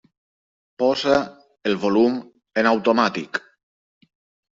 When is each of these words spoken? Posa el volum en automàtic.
Posa 0.83 1.17
el 1.71 1.77
volum 1.83 2.15
en 2.63 2.71
automàtic. 2.71 3.41